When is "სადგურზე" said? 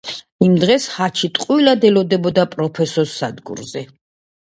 3.23-3.89